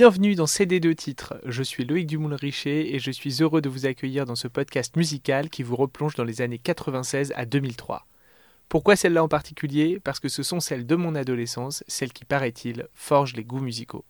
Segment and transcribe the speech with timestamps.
[0.00, 1.34] Bienvenue dans CD2 titres.
[1.44, 5.50] Je suis Loïc Dumoulin-Richer et je suis heureux de vous accueillir dans ce podcast musical
[5.50, 8.06] qui vous replonge dans les années 96 à 2003.
[8.70, 10.00] Pourquoi celle-là en particulier?
[10.02, 14.06] Parce que ce sont celles de mon adolescence, celles qui, paraît-il, forgent les goûts musicaux.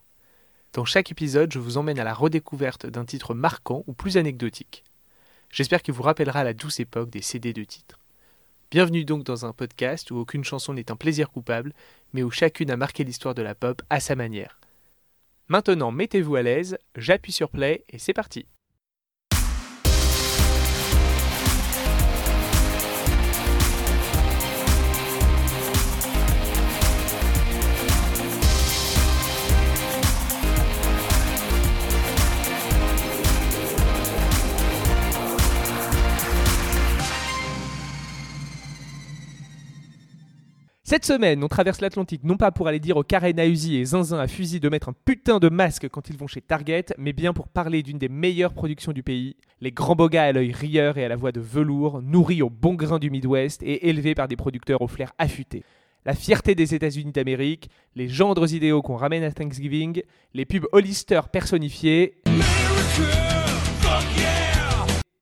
[0.74, 4.84] Dans chaque épisode, je vous emmène à la redécouverte d'un titre marquant ou plus anecdotique.
[5.50, 7.98] J'espère qu'il vous rappellera la douce époque des CD de titres.
[8.70, 11.72] Bienvenue donc dans un podcast où aucune chanson n'est un plaisir coupable,
[12.12, 14.60] mais où chacune a marqué l'histoire de la pop à sa manière.
[15.50, 18.46] Maintenant, mettez-vous à l'aise, j'appuie sur play et c'est parti.
[40.90, 44.26] Cette semaine, on traverse l'Atlantique non pas pour aller dire aux Karen et Zinzin à
[44.26, 47.46] fusil de mettre un putain de masque quand ils vont chez Target, mais bien pour
[47.46, 51.08] parler d'une des meilleures productions du pays, les grands bogas à l'œil rieur et à
[51.08, 54.82] la voix de velours, nourris au bon grain du Midwest et élevés par des producteurs
[54.82, 55.62] au flair affûté.
[56.04, 60.02] La fierté des États-Unis d'Amérique, les gendres idéaux qu'on ramène à Thanksgiving,
[60.34, 62.20] les pubs Hollister personnifiés.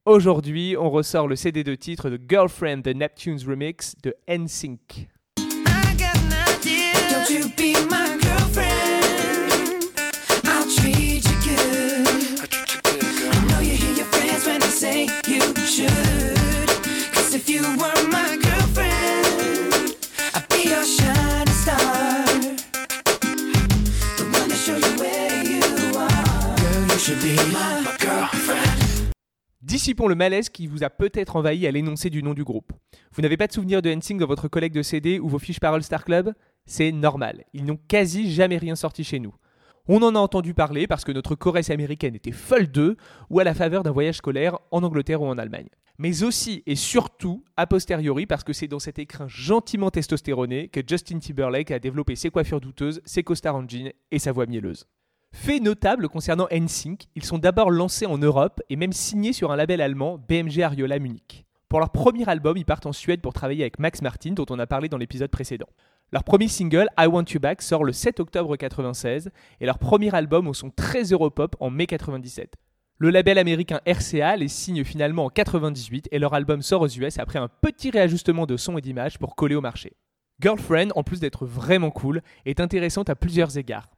[0.06, 5.08] Aujourd'hui, on ressort le CD de titre de Girlfriend The Neptune's Remix de NSYNC.
[29.60, 32.72] Dissipons le malaise qui vous a peut-être envahi à l'énoncé du nom du groupe.
[33.12, 35.60] Vous n'avez pas de souvenir de NSYNC dans votre collègue de CD ou vos fiches
[35.60, 36.32] paroles Star Club?
[36.68, 39.34] C'est normal, ils n'ont quasi jamais rien sorti chez nous.
[39.88, 42.98] On en a entendu parler parce que notre choresse américaine était folle d'eux
[43.30, 45.70] ou à la faveur d'un voyage scolaire en Angleterre ou en Allemagne.
[45.96, 50.82] Mais aussi et surtout a posteriori parce que c'est dans cet écrin gentiment testostéroné que
[50.86, 54.84] Justin Timberlake a développé ses coiffures douteuses, ses costards en jean et sa voix mielleuse.
[55.32, 59.56] Fait notable concernant NSYNC, ils sont d'abord lancés en Europe et même signés sur un
[59.56, 61.46] label allemand, BMG Ariola Munich.
[61.70, 64.58] Pour leur premier album, ils partent en Suède pour travailler avec Max Martin, dont on
[64.58, 65.68] a parlé dans l'épisode précédent.
[66.10, 69.30] Leur premier single, I Want You Back, sort le 7 octobre 1996
[69.60, 72.54] et leur premier album au son très Europop en mai 97.
[72.96, 77.18] Le label américain RCA les signe finalement en 98 et leur album sort aux US
[77.18, 79.96] après un petit réajustement de son et d'image pour coller au marché.
[80.40, 83.90] Girlfriend, en plus d'être vraiment cool, est intéressante à plusieurs égards.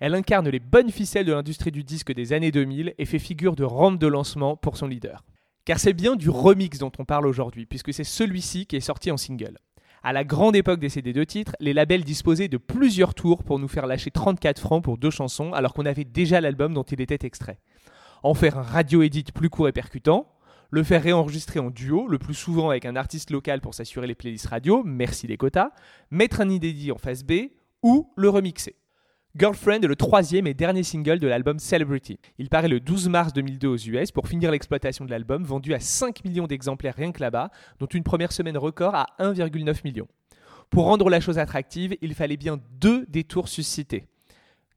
[0.00, 3.56] Elle incarne les bonnes ficelles de l'industrie du disque des années 2000 et fait figure
[3.56, 5.22] de rampe de lancement pour son leader.
[5.66, 9.10] Car c'est bien du remix dont on parle aujourd'hui, puisque c'est celui-ci qui est sorti
[9.10, 9.58] en single.
[10.02, 13.58] À la grande époque des CD de titres, les labels disposaient de plusieurs tours pour
[13.58, 17.00] nous faire lâcher 34 francs pour deux chansons, alors qu'on avait déjà l'album dont il
[17.00, 17.58] était extrait.
[18.22, 20.26] En faire un radio-edit plus court et percutant,
[20.70, 24.14] le faire réenregistrer en duo, le plus souvent avec un artiste local pour s'assurer les
[24.14, 25.70] playlists radio, merci les quotas,
[26.10, 27.50] mettre un inédit en face B,
[27.82, 28.77] ou le remixer.
[29.38, 32.18] Girlfriend est le troisième et dernier single de l'album Celebrity.
[32.38, 35.78] Il paraît le 12 mars 2002 aux US pour finir l'exploitation de l'album, vendu à
[35.78, 40.08] 5 millions d'exemplaires rien que là-bas, dont une première semaine record à 1,9 million.
[40.70, 44.06] Pour rendre la chose attractive, il fallait bien deux détours suscités.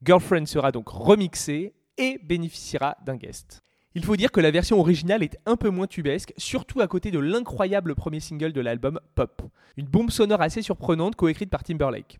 [0.04, 3.64] Girlfriend sera donc remixé et bénéficiera d'un guest.
[3.96, 7.10] Il faut dire que la version originale est un peu moins tubesque, surtout à côté
[7.10, 9.42] de l'incroyable premier single de l'album Pop.
[9.76, 12.20] Une bombe sonore assez surprenante coécrite par Timberlake.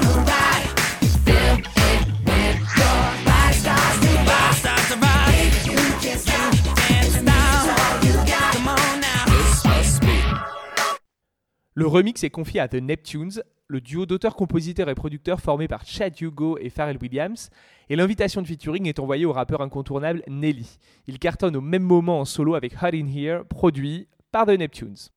[11.81, 15.83] Le remix est confié à The Neptunes, le duo d'auteurs, compositeurs et producteurs formé par
[15.83, 17.49] Chad Hugo et Pharrell Williams,
[17.89, 20.77] et l'invitation de featuring est envoyée au rappeur incontournable Nelly.
[21.07, 25.09] Il cartonne au même moment en solo avec Hot In Here, produit par The Neptunes.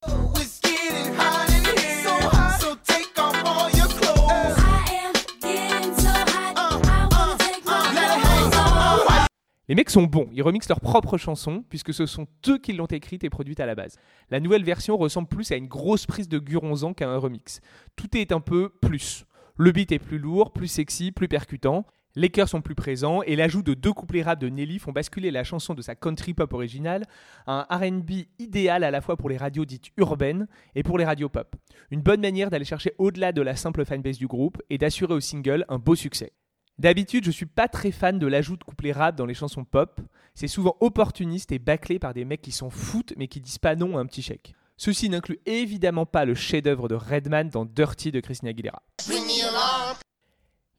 [9.66, 12.84] Les mecs sont bons, ils remixent leurs propres chansons, puisque ce sont eux qui l'ont
[12.84, 13.96] écrite et produite à la base.
[14.31, 17.61] La nouvelle version ressemble plus à une grosse prise de Guronzan qu'à un remix.
[17.96, 19.25] Tout est un peu plus.
[19.56, 21.87] Le beat est plus lourd, plus sexy, plus percutant.
[22.14, 25.31] Les chœurs sont plus présents et l'ajout de deux couplets rap de Nelly font basculer
[25.31, 27.05] la chanson de sa country pop originale
[27.46, 31.05] à un RB idéal à la fois pour les radios dites urbaines et pour les
[31.05, 31.56] radios pop.
[31.90, 35.20] Une bonne manière d'aller chercher au-delà de la simple fanbase du groupe et d'assurer au
[35.20, 36.32] single un beau succès.
[36.79, 40.00] D'habitude, je suis pas très fan de l'ajout de couplets rap dans les chansons pop.
[40.35, 43.76] C'est souvent opportuniste et bâclé par des mecs qui s'en foutent mais qui disent pas
[43.76, 44.55] non à un petit chèque.
[44.76, 48.82] Ceci n'inclut évidemment pas le chef-d'œuvre de Redman dans Dirty de Christina Aguilera.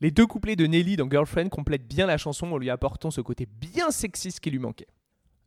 [0.01, 3.21] Les deux couplets de Nelly dans Girlfriend complètent bien la chanson en lui apportant ce
[3.21, 4.87] côté bien sexiste qui lui manquait.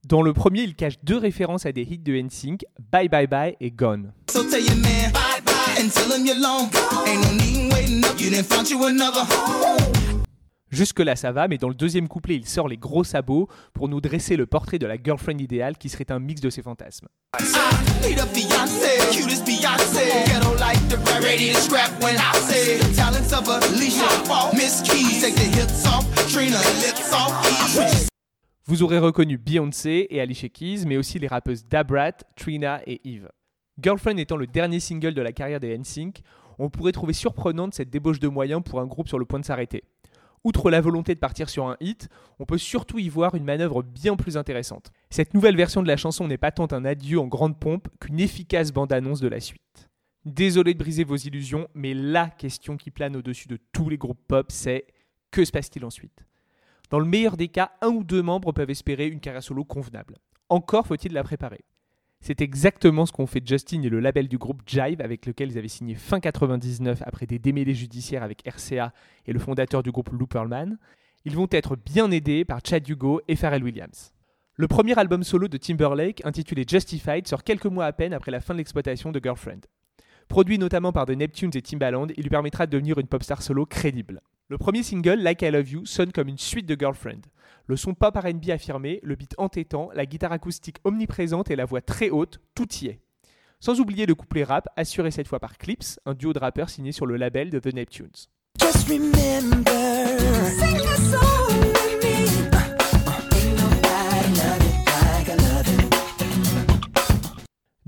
[0.06, 3.56] Dans le premier, il cache deux références à des hits de NSYNC, Bye Bye Bye
[3.60, 4.14] et Gone.
[10.70, 14.02] Jusque-là, ça va, mais dans le deuxième couplet, il sort les gros sabots pour nous
[14.02, 17.08] dresser le portrait de la girlfriend idéale qui serait un mix de ses fantasmes.
[28.66, 33.30] Vous aurez reconnu Beyoncé et Alicia Keys, mais aussi les rappeuses Dabrat, Trina et Eve.
[33.80, 36.20] Girlfriend étant le dernier single de la carrière des NSYNC,
[36.58, 39.44] on pourrait trouver surprenante cette débauche de moyens pour un groupe sur le point de
[39.44, 39.84] s'arrêter.
[40.44, 42.08] Outre la volonté de partir sur un hit,
[42.38, 44.92] on peut surtout y voir une manœuvre bien plus intéressante.
[45.10, 48.20] Cette nouvelle version de la chanson n'est pas tant un adieu en grande pompe qu'une
[48.20, 49.90] efficace bande-annonce de la suite.
[50.24, 54.20] Désolé de briser vos illusions, mais la question qui plane au-dessus de tous les groupes
[54.28, 54.86] pop, c'est
[55.30, 56.24] que se passe-t-il ensuite?
[56.90, 60.16] Dans le meilleur des cas, un ou deux membres peuvent espérer une carrière solo convenable.
[60.48, 61.64] Encore faut-il la préparer.
[62.20, 65.58] C'est exactement ce qu'ont fait Justin et le label du groupe Jive avec lequel ils
[65.58, 68.92] avaient signé fin 99 après des démêlés judiciaires avec RCA
[69.26, 70.78] et le fondateur du groupe Looperman.
[71.24, 74.12] Ils vont être bien aidés par Chad Hugo et Pharrell Williams.
[74.56, 78.40] Le premier album solo de Timberlake, intitulé Justified, sort quelques mois à peine après la
[78.40, 79.60] fin de l'exploitation de Girlfriend.
[80.26, 83.40] Produit notamment par The Neptunes et Timbaland, il lui permettra de devenir une pop star
[83.40, 84.20] solo crédible.
[84.48, 87.22] Le premier single, Like I Love You, sonne comme une suite de Girlfriend.
[87.66, 91.80] Le son pop RB affirmé, le beat entêtant, la guitare acoustique omniprésente et la voix
[91.80, 93.00] très haute, tout y est.
[93.60, 96.92] Sans oublier le couplet rap, assuré cette fois par Clips, un duo de rappeurs signé
[96.92, 98.28] sur le label de The Neptunes.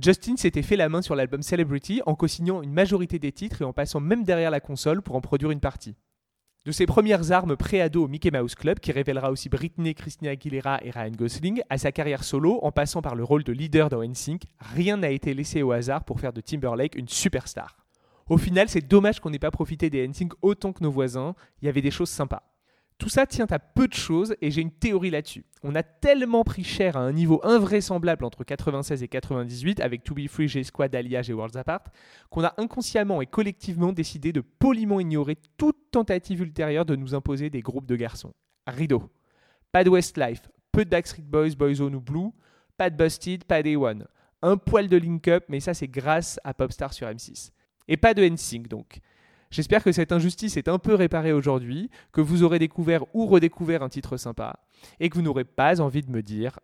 [0.03, 3.65] Justin s'était fait la main sur l'album Celebrity en co-signant une majorité des titres et
[3.65, 5.95] en passant même derrière la console pour en produire une partie.
[6.71, 10.79] De ses premières armes pré-ado au Mickey Mouse Club, qui révélera aussi Britney, Christina Aguilera
[10.85, 14.05] et Ryan Gosling, à sa carrière solo, en passant par le rôle de leader dans
[14.05, 17.77] NSYNC, rien n'a été laissé au hasard pour faire de Timberlake une superstar.
[18.29, 21.67] Au final, c'est dommage qu'on n'ait pas profité des NSYNC autant que nos voisins, il
[21.67, 22.45] y avait des choses sympas.
[23.01, 25.47] Tout ça tient à peu de choses et j'ai une théorie là-dessus.
[25.63, 30.15] On a tellement pris cher à un niveau invraisemblable entre 96 et 98 avec To
[30.15, 31.85] Be Free, G-Squad, Alliage et Worlds Apart
[32.29, 37.49] qu'on a inconsciemment et collectivement décidé de poliment ignorer toute tentative ultérieure de nous imposer
[37.49, 38.35] des groupes de garçons.
[38.67, 39.11] Rideau.
[39.73, 42.29] Pas de Westlife, peu de Backstreet Boys, Boyzone ou Blue,
[42.77, 44.07] pas de Busted, pas Day One.
[44.43, 47.51] Un poil de Link Up, mais ça c'est grâce à Popstar sur M6.
[47.89, 49.01] Et pas de NSYNC donc.
[49.53, 53.83] J'espère que cette injustice est un peu réparée aujourd'hui, que vous aurez découvert ou redécouvert
[53.83, 54.61] un titre sympa,
[55.01, 56.61] et que vous n'aurez pas envie de me dire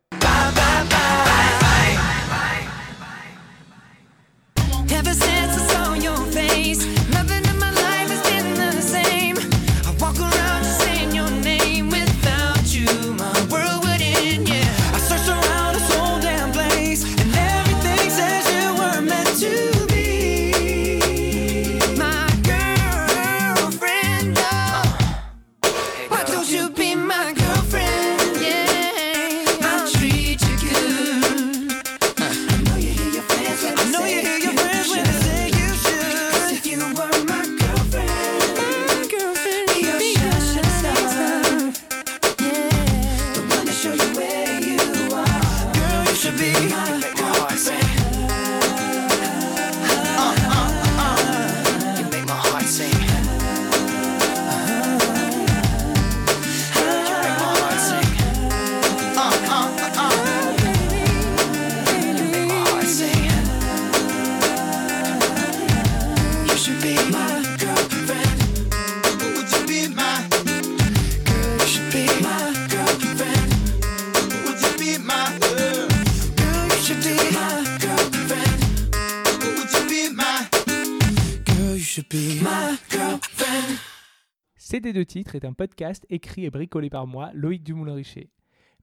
[84.57, 88.31] CD de titres est un podcast écrit et bricolé par moi, Loïc Dumoulin-Richer.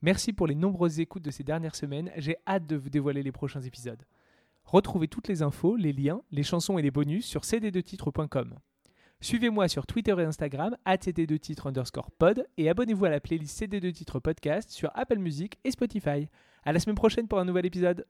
[0.01, 3.31] Merci pour les nombreuses écoutes de ces dernières semaines, j'ai hâte de vous dévoiler les
[3.31, 4.03] prochains épisodes.
[4.65, 8.55] Retrouvez toutes les infos, les liens, les chansons et les bonus sur cd2titres.com.
[9.21, 13.93] Suivez-moi sur Twitter et Instagram, cd2 titres underscore pod, et abonnez-vous à la playlist CD2
[13.93, 16.27] titres podcast sur Apple Music et Spotify.
[16.65, 18.05] À la semaine prochaine pour un nouvel épisode.